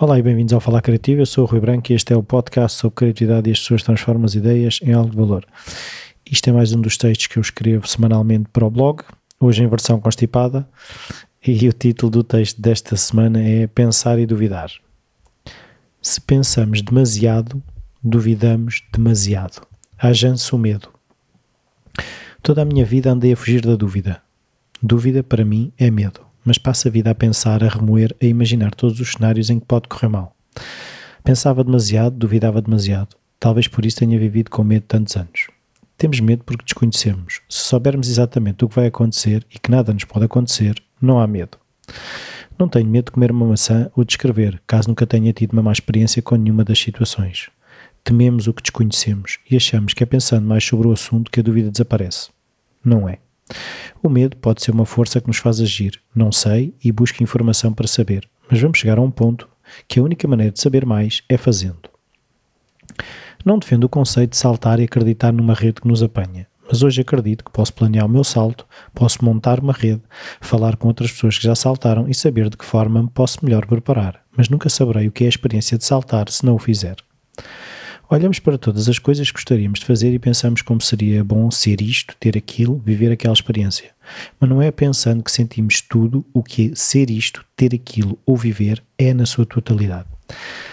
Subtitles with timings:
[0.00, 1.20] Olá e bem-vindos ao Falar Criativo.
[1.20, 3.84] Eu sou o Rui Branco e este é o podcast sobre criatividade e as pessoas
[3.84, 5.46] transformam as ideias em algo de valor.
[6.28, 9.04] Isto é mais um dos textos que eu escrevo semanalmente para o blog,
[9.38, 10.68] hoje em versão constipada,
[11.46, 14.72] e o título do texto desta semana é Pensar e Duvidar.
[16.00, 17.62] Se pensamos demasiado,
[18.02, 19.64] duvidamos demasiado.
[19.96, 20.88] Haja-se o medo.
[22.42, 24.20] Toda a minha vida andei a fugir da dúvida.
[24.82, 28.74] Dúvida, para mim, é medo mas passa a vida a pensar, a remoer, a imaginar
[28.74, 30.36] todos os cenários em que pode correr mal.
[31.22, 33.16] Pensava demasiado, duvidava demasiado.
[33.38, 35.48] Talvez por isso tenha vivido com medo tantos anos.
[35.96, 37.40] Temos medo porque desconhecemos.
[37.48, 41.26] Se soubermos exatamente o que vai acontecer e que nada nos pode acontecer, não há
[41.26, 41.58] medo.
[42.58, 45.62] Não tenho medo de comer uma maçã ou de escrever, caso nunca tenha tido uma
[45.62, 47.50] má experiência com nenhuma das situações.
[48.04, 51.42] Tememos o que desconhecemos e achamos que é pensando mais sobre o assunto que a
[51.42, 52.30] dúvida desaparece.
[52.84, 53.18] Não é.
[54.02, 56.00] O medo pode ser uma força que nos faz agir.
[56.14, 59.48] Não sei e busco informação para saber, mas vamos chegar a um ponto
[59.86, 61.90] que a única maneira de saber mais é fazendo.
[63.44, 67.00] Não defendo o conceito de saltar e acreditar numa rede que nos apanha, mas hoje
[67.00, 70.02] acredito que posso planear o meu salto, posso montar uma rede,
[70.40, 73.66] falar com outras pessoas que já saltaram e saber de que forma me posso melhor
[73.66, 76.96] preparar, mas nunca saberei o que é a experiência de saltar se não o fizer.
[78.12, 81.80] Olhamos para todas as coisas que gostaríamos de fazer e pensamos como seria bom ser
[81.80, 83.92] isto, ter aquilo, viver aquela experiência.
[84.38, 88.82] Mas não é pensando que sentimos tudo o que ser isto, ter aquilo ou viver
[88.98, 90.10] é na sua totalidade.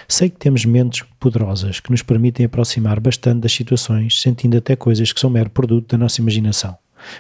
[0.05, 5.13] Sei que temos mentes poderosas que nos permitem aproximar bastante das situações, sentindo até coisas
[5.13, 6.77] que são mero produto da nossa imaginação.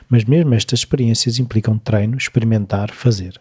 [0.09, 3.39] Mas mesmo estas experiências implicam treino, experimentar, fazer.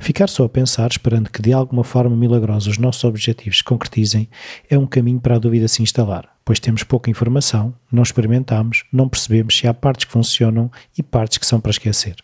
[0.00, 4.30] Ficar só a pensar, esperando que de alguma forma milagrosa os nossos objetivos se concretizem,
[4.68, 9.10] é um caminho para a dúvida se instalar, pois temos pouca informação, não experimentamos, não
[9.10, 12.16] percebemos se há partes que funcionam e partes que são para esquecer.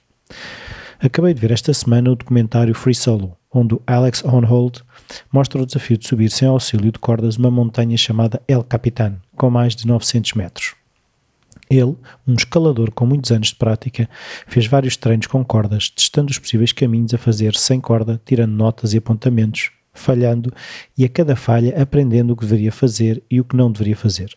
[0.99, 4.83] Acabei de ver esta semana o documentário Free Solo, onde o Alex Honnold
[5.31, 9.50] mostra o desafio de subir sem auxílio de cordas uma montanha chamada El Capitan, com
[9.50, 10.75] mais de 900 metros.
[11.69, 11.97] Ele,
[12.27, 14.09] um escalador com muitos anos de prática,
[14.47, 18.94] fez vários treinos com cordas, testando os possíveis caminhos a fazer sem corda, tirando notas
[18.94, 20.53] e apontamentos, falhando
[20.97, 24.37] e a cada falha aprendendo o que deveria fazer e o que não deveria fazer.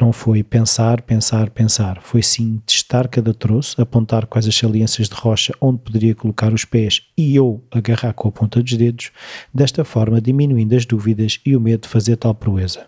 [0.00, 5.14] Não foi pensar, pensar, pensar, foi sim testar cada troço, apontar quais as saliências de
[5.14, 9.10] rocha onde poderia colocar os pés e ou agarrar com a ponta dos dedos,
[9.52, 12.86] desta forma diminuindo as dúvidas e o medo de fazer tal proeza.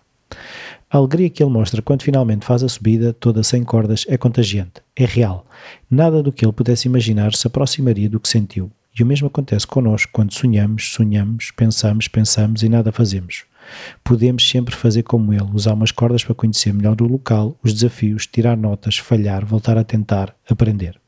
[0.92, 4.82] A alegria que ele mostra quando finalmente faz a subida, toda sem cordas, é contagiante,
[4.94, 5.46] é real.
[5.90, 8.70] Nada do que ele pudesse imaginar se aproximaria do que sentiu.
[8.94, 13.46] E o mesmo acontece connosco quando sonhamos, sonhamos, pensamos, pensamos e nada fazemos.
[14.04, 18.26] Podemos sempre fazer como ele, usar umas cordas para conhecer melhor o local, os desafios,
[18.26, 21.00] tirar notas, falhar, voltar a tentar, aprender.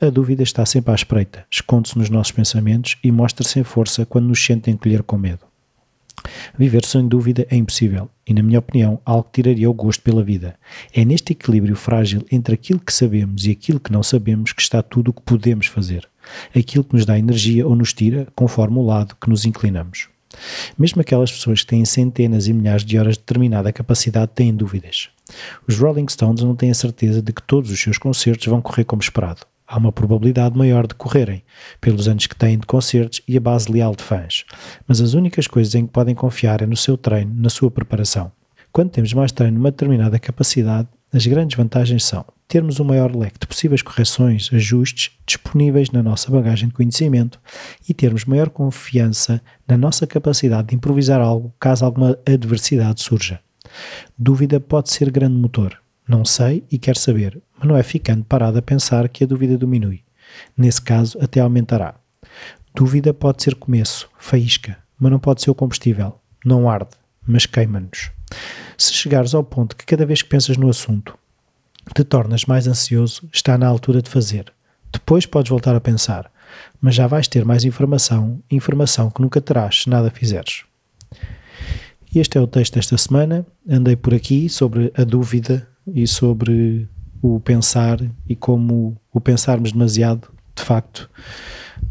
[0.00, 4.26] A dúvida está sempre à espreita, esconde-se nos nossos pensamentos e mostra-se em força quando
[4.26, 5.47] nos sentem colher com medo.
[6.58, 10.22] Viver sem dúvida é impossível e, na minha opinião, algo que tiraria o gosto pela
[10.22, 10.54] vida.
[10.92, 14.82] É neste equilíbrio frágil entre aquilo que sabemos e aquilo que não sabemos que está
[14.82, 16.08] tudo o que podemos fazer.
[16.54, 20.08] Aquilo que nos dá energia ou nos tira, conforme o lado que nos inclinamos.
[20.78, 25.08] Mesmo aquelas pessoas que têm centenas e milhares de horas de determinada capacidade têm dúvidas.
[25.66, 28.84] Os Rolling Stones não têm a certeza de que todos os seus concertos vão correr
[28.84, 31.44] como esperado há uma probabilidade maior de correrem,
[31.80, 34.44] pelos anos que têm de concertos e a base leal de fãs.
[34.86, 38.32] Mas as únicas coisas em que podem confiar é no seu treino, na sua preparação.
[38.72, 43.38] Quando temos mais treino numa determinada capacidade, as grandes vantagens são termos um maior leque
[43.40, 47.38] de possíveis correções, ajustes disponíveis na nossa bagagem de conhecimento
[47.86, 53.38] e termos maior confiança na nossa capacidade de improvisar algo caso alguma adversidade surja.
[54.18, 58.58] Dúvida pode ser grande motor, não sei e quero saber, mas não é ficando parado
[58.58, 60.02] a pensar que a dúvida diminui.
[60.56, 61.94] Nesse caso, até aumentará.
[62.74, 66.20] Dúvida pode ser começo, faísca, mas não pode ser o combustível.
[66.44, 66.90] Não arde,
[67.26, 68.10] mas queima-nos.
[68.76, 71.18] Se chegares ao ponto que cada vez que pensas no assunto
[71.94, 74.52] te tornas mais ansioso, está na altura de fazer.
[74.92, 76.30] Depois podes voltar a pensar,
[76.80, 80.64] mas já vais ter mais informação, informação que nunca terás se nada fizeres.
[82.14, 83.46] Este é o texto desta semana.
[83.68, 86.88] Andei por aqui sobre a dúvida e sobre
[87.22, 87.98] o pensar
[88.28, 91.10] e como o pensarmos demasiado, de facto,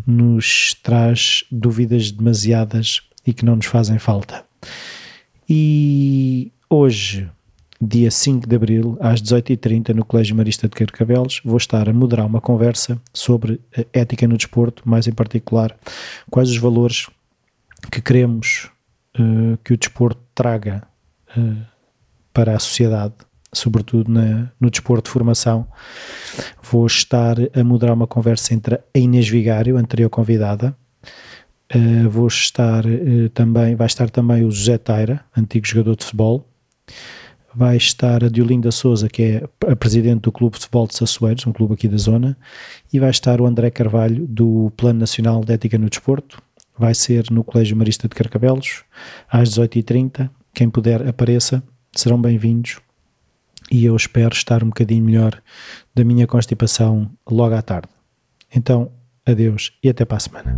[0.06, 4.46] nos traz dúvidas demasiadas e que não nos fazem falta.
[5.50, 7.30] E hoje,
[7.80, 12.26] dia 5 de abril, às 18h30, no Colégio Marista de Carcavelos, vou estar a moderar
[12.26, 13.60] uma conversa sobre
[13.94, 15.78] ética no desporto, mais em particular,
[16.30, 17.08] quais os valores
[17.92, 18.70] que queremos
[19.20, 20.88] uh, que o desporto traga
[21.38, 21.58] uh,
[22.34, 23.16] para a sociedade
[23.54, 25.68] sobretudo na, no desporto de formação.
[26.62, 30.76] Vou estar a moderar uma conversa entre a Inês Vigário, anterior convidada,
[31.76, 36.48] Uh, vou estar uh, também, vai estar também o José Taira, antigo jogador de futebol.
[37.54, 41.46] Vai estar a Diolinda Souza, que é a presidente do Clube de Futebol de Sassueiros,
[41.46, 42.38] um clube aqui da zona.
[42.94, 46.42] E vai estar o André Carvalho, do Plano Nacional de Ética no Desporto.
[46.78, 48.84] Vai ser no Colégio Marista de Carcabelos,
[49.28, 50.30] às 18h30.
[50.54, 51.64] Quem puder, apareça,
[51.96, 52.80] serão bem-vindos.
[53.72, 55.42] E eu espero estar um bocadinho melhor
[55.94, 57.90] da minha constipação logo à tarde.
[58.54, 58.92] Então,
[59.26, 60.58] Adeus e até para a semana.